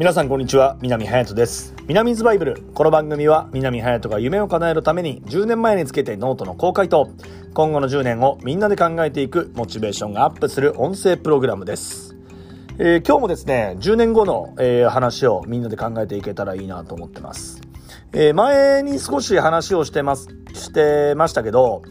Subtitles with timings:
[0.00, 7.10] 皆さんこんにちは南隼人です南ズバイブルこの番組は南隼人が夢を叶えるために10年前につけてたノートの公開と
[7.52, 12.16] 今後の10年をみんなで考えていくモチベーションがアップする音声プログラムです
[12.78, 17.60] えー、今日もですね、10年後の、えー、話をみんなで考えていけたらいいなと思ってます。
[18.14, 21.82] えー、前に少し話をしてます、してましたけど、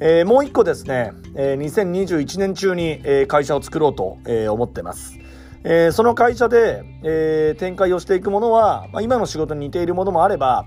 [0.00, 5.18] えー、もう一個ですね、えー、2021年中に、え、会社を作ろうと、え、思ってます。
[5.66, 10.66] えー、その会社で、えー、展開をしていくものは、まあ、今の仕事に似ているものもあれば、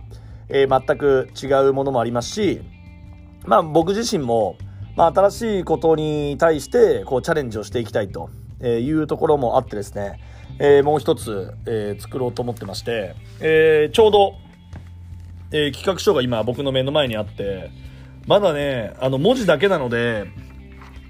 [0.49, 2.61] えー、全く違うものもありますし、
[3.45, 4.57] まあ僕自身も、
[4.95, 8.31] まあ新しいことに対してこうチャレンジをしていきたいと
[8.63, 10.19] いうところもあってですね、
[10.59, 14.33] え、もう一つ、えー、作ろうと思ってまして、え、ちょうど、
[15.51, 17.69] え企画書が今僕の目の前にあって、
[18.25, 20.25] まだね、あの文字だけなので、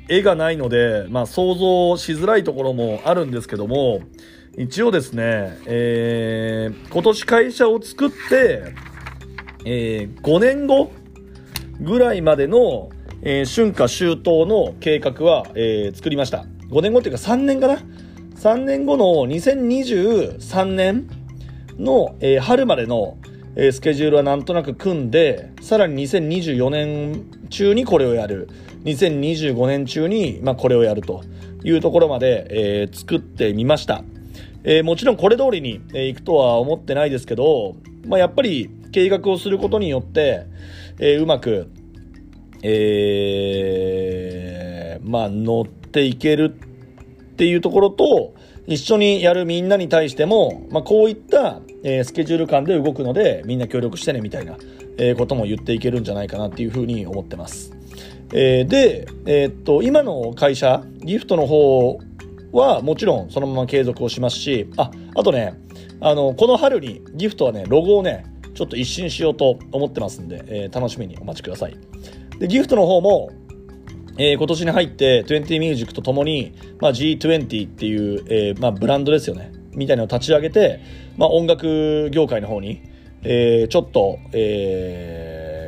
[0.09, 4.01] 絵がないので、まあ、想像しづらいところもあるんですけども、
[4.57, 8.73] 一応ですね、えー、今年会社を作って、
[9.65, 10.91] えー、5年後
[11.79, 12.89] ぐらいまでの、
[13.21, 16.45] えー、春夏秋冬の計画は、えー、作りました。
[16.69, 17.75] 5年後っていうか3年かな
[18.35, 21.07] ?3 年後の2023年
[21.77, 23.17] の、えー、春までの、
[23.55, 28.47] えー、スケジュールはなんとなく組んで、さらに2024年中にこれをやる。
[28.87, 31.23] 2025年中に、まあ、これをやると
[31.63, 34.03] いうところまで、えー、作ってみました。
[34.63, 40.45] えー、もちろんこれ通りに、えー、行くとは思ってないですけど、まあ、やっぱり計画をすることによって、
[40.99, 41.69] えー、うまく、
[42.63, 48.33] えー、まあ、乗っていけるっていうところと、
[48.67, 54.57] 一緒にやるみんなに対しても、まあ、こういった、えー、スケジュール感で動くので、みんな協力してねみたいな、
[54.97, 57.71] えー、ことも言っていけるんじゃないかなっていうふうに思ってます。
[58.33, 61.99] えー、で、えー、っと、今の会社、ギフトの方
[62.51, 65.53] はもちろんそのまま継続をしますし、あ、あとね、
[66.01, 71.77] あの、この春にギフトはね、ロゴをね、ちょっと一新しようと思ってますんで、えー、楽しみにお待ちください。
[72.39, 73.29] で、ギフトの方も、
[74.17, 79.51] えー、今年に入って20ミュージックとともに、まあ、G20 っていう、えー、まあ、ブランドですよね。
[79.73, 80.79] みたいなのを立ち上げて、
[81.17, 82.81] まあ、音楽業界の方に、
[83.21, 85.26] えー、ちょっと、えー、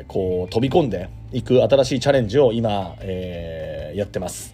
[0.10, 4.54] こう飛び込んでいく新しいチャレンジを今、えー、やってます。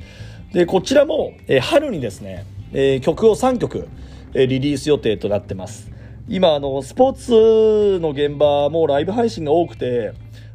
[0.54, 3.88] で、こちらも、えー、春にですね、えー、曲を3曲、
[4.34, 5.90] え、リリース予定となってます。
[6.28, 10.12] 今、あの、スポーツの現場もライブ配信が多くて、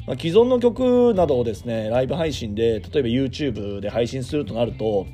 [0.06, 5.06] まあ、既存の曲などをですね、ライブ配信で、例えば YouTube で配信するとなると、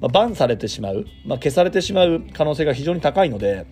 [0.00, 3.66] まあ、バンされてしまう、まあ、消されてしまう可能性が非常に高いので、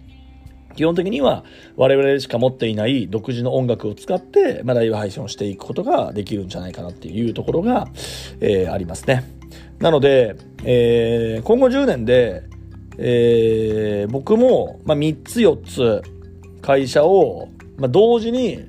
[0.74, 1.44] 基本的には
[1.76, 7.88] 我々しか持っていない独自の音楽を使って、まあ、ライブ配信をしていくことができるんじゃないかなっていうところが、
[8.40, 9.24] えー、ありますね。
[9.78, 12.44] なので、えー、今後10年で、
[12.98, 16.02] えー、僕も、まあ、3つ4つ
[16.60, 18.64] 会社を、まあ、同時に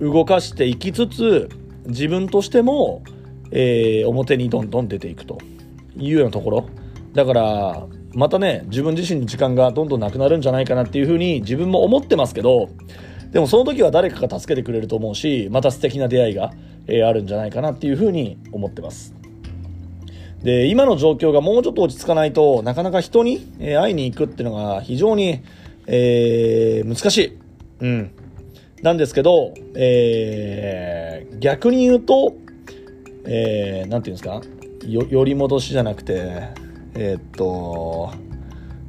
[0.00, 1.48] 動かしていきつつ
[1.86, 3.02] 自分としても、
[3.50, 5.38] えー、表にどんどん出ていくと
[5.96, 6.68] いうようなところ
[7.12, 12.68] だからまたね、自分自身に時間がどんどんなくなるんじゃないかなっていうふうに自分も思ってますけど、
[13.30, 16.52] でもその時は誰かが助けてくれると思うし、また素敵な出会いが、
[16.88, 19.14] えー、あるんじゃないかなっていうふうに思ってます。
[20.42, 25.42] で、今の状況がもうちょっと落ち着かないとなかなか人に、えー、会いに行くっていうのが非常に、
[25.86, 27.38] えー、難しい。
[27.80, 28.10] うん。
[28.82, 32.34] なんですけど、えー、逆に言うと、
[33.26, 34.40] えー、なんていうんですか？
[34.86, 36.48] よ、より戻しじゃなくて、
[36.94, 38.12] えー、っと、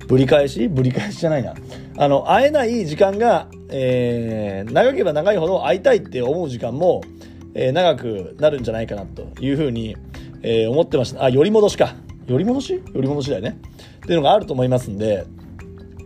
[0.08, 0.68] ぶり返し？
[0.68, 1.54] ぶり返しじゃないな。
[1.98, 7.02] あの、会えない時間が、えー、長ければ長いほど会いたいって思う時間も、
[7.54, 9.96] えー、長くなるんじゃないかなというふうに、
[10.42, 11.24] えー、思ってました。
[11.24, 11.96] あ、より戻しか。
[12.28, 12.74] より戻し？
[12.74, 13.58] より戻しだよね。
[13.98, 15.26] っていうのがあると思いますんで、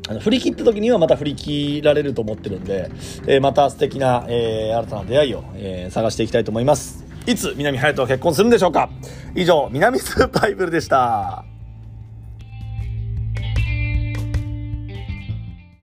[0.08, 2.92] あの振り切った時にはまた振り切られると思ってるんで、
[3.26, 7.04] えー、また素敵な、えー、新たな出会いを、えー、探していきたいと思います。
[7.26, 8.90] いつ南隼人は結婚するんでしょうか？
[9.34, 11.46] 以上、南スーパイブルでした。